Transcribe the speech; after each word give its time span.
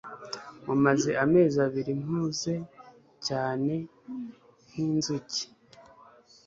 mumaze 0.65 1.11
amezi 1.23 1.57
abiri 1.65 1.91
mpuze 2.01 2.53
cyane 3.27 3.73
nkinzuki 4.67 5.43